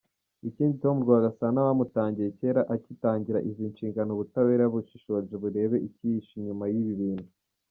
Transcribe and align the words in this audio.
Ikindi 0.49 0.75
Tom 0.83 0.95
Rwagasana 1.03 1.65
bamutangiye 1.67 2.29
cyera 2.37 2.61
agitangira 2.75 3.39
izi 3.49 3.63
nshingano 3.71 4.09
ubutabera 4.13 4.63
bushishoze 4.73 5.33
burebe 5.41 5.77
icyihishe 5.87 6.31
inyuma 6.39 6.65
yibibintu. 6.73 7.27